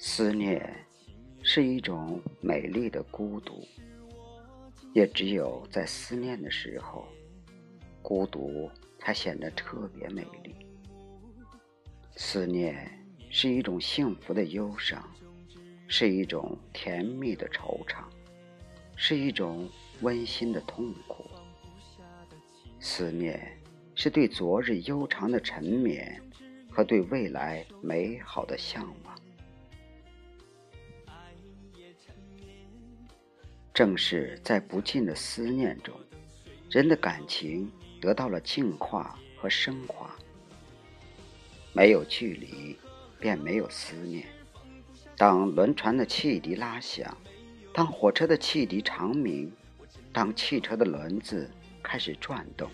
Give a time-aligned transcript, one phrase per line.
[0.00, 0.86] 思念
[1.42, 3.66] 是一种美丽的孤独，
[4.94, 7.04] 也只有在思念的时候，
[8.00, 10.54] 孤独才显得特别美丽。
[12.14, 12.88] 思念
[13.28, 15.02] 是一种幸福的忧伤，
[15.88, 18.04] 是一种甜蜜的惆怅，
[18.94, 19.68] 是一种
[20.00, 21.24] 温馨的痛苦。
[22.78, 23.60] 思念
[23.96, 26.22] 是对昨日悠长的沉眠
[26.70, 29.07] 和对未来美好的向往。
[33.78, 35.94] 正是在不尽的思念中，
[36.68, 40.10] 人的感情得到了净化和升华。
[41.72, 42.76] 没有距离，
[43.20, 44.26] 便没有思念。
[45.16, 47.16] 当轮船的汽笛拉响，
[47.72, 49.48] 当火车的汽笛长鸣，
[50.12, 51.48] 当汽车的轮子
[51.80, 52.68] 开始转动，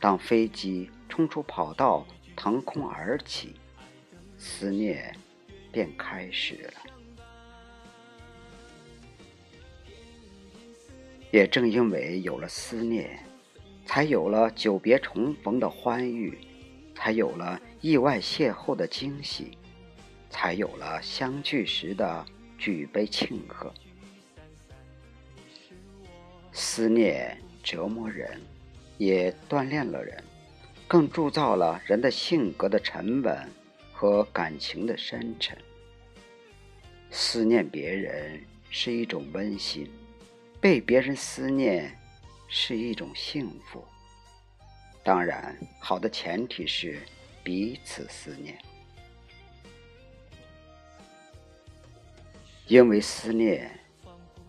[0.00, 3.56] 当飞机冲出跑道腾空而起，
[4.38, 5.12] 思念
[5.72, 6.92] 便开始了。
[11.32, 13.18] 也正因为有了思念，
[13.86, 16.38] 才有了久别重逢的欢愉，
[16.94, 19.56] 才有了意外邂逅的惊喜，
[20.28, 22.24] 才有了相聚时的
[22.58, 23.72] 举杯庆贺。
[26.52, 28.38] 思念折磨人，
[28.98, 30.22] 也锻炼了人，
[30.86, 33.48] 更铸造了人的性格的沉稳
[33.90, 35.56] 和感情的深沉。
[37.10, 39.90] 思念别人是一种温馨。
[40.62, 41.92] 被别人思念
[42.46, 43.84] 是一种幸福，
[45.02, 47.02] 当然，好的前提是
[47.42, 48.56] 彼此思念。
[52.68, 53.76] 因为思念，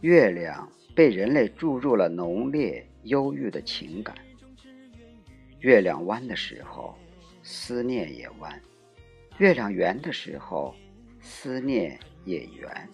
[0.02, 4.16] 月亮被人类注入了浓烈忧郁的情感。
[5.62, 6.96] 月亮弯的时候，
[7.42, 8.54] 思念也弯；
[9.40, 10.76] 月亮圆的时候，
[11.20, 12.88] 思念也圆。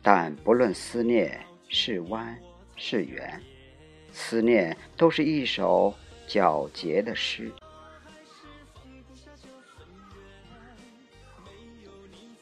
[0.00, 1.44] 但不论思念。
[1.68, 2.38] 是弯
[2.76, 3.40] 是圆，
[4.12, 5.94] 思念都是一首
[6.28, 7.50] 皎洁的诗。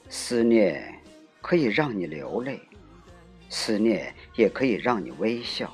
[0.08, 1.00] 思念
[1.40, 2.60] 可以让你流泪，
[3.48, 5.72] 思念也可以让你微笑。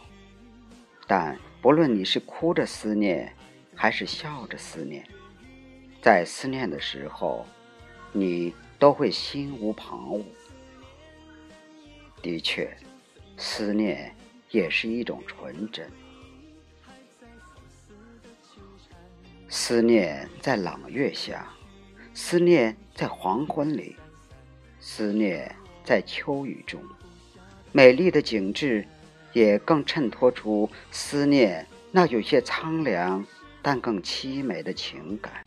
[1.06, 3.34] 但不论你是哭着思念，
[3.74, 5.04] 还是笑着思念，
[6.00, 7.44] 在思念的时候，
[8.12, 10.22] 你都会心无旁骛。
[12.22, 12.76] 的确。
[13.40, 14.12] 思念
[14.50, 15.88] 也是一种纯真。
[19.48, 21.48] 思念在朗月下，
[22.12, 23.94] 思念在黄昏里，
[24.80, 25.54] 思念
[25.84, 26.82] 在秋雨中。
[27.70, 28.84] 美丽的景致，
[29.32, 33.24] 也更衬托出思念那有些苍凉，
[33.62, 35.44] 但更凄美的情感。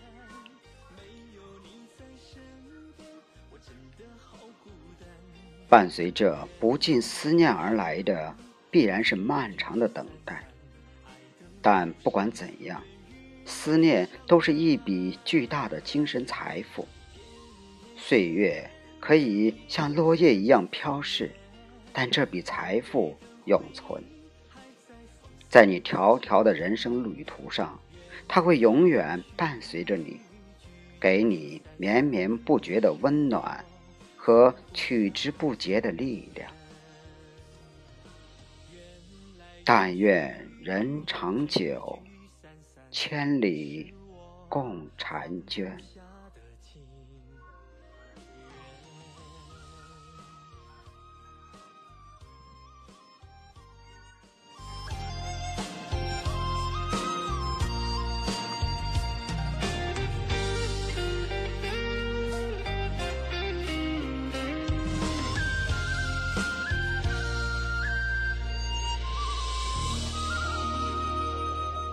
[5.72, 8.36] 伴随着不尽思念而来的，
[8.70, 10.46] 必然是漫长的等待。
[11.62, 12.84] 但不管怎样，
[13.46, 16.86] 思念都是一笔巨大的精神财富。
[17.96, 21.32] 岁月可以像落叶一样飘逝，
[21.94, 23.16] 但这笔财富
[23.46, 24.04] 永存。
[25.48, 27.80] 在你迢迢的人生旅途上，
[28.28, 30.20] 它会永远伴随着你，
[31.00, 33.64] 给你绵绵不绝的温暖。
[34.24, 36.48] 和取之不竭的力量。
[39.66, 41.98] 但愿人长久，
[42.92, 43.92] 千里
[44.48, 45.76] 共婵娟。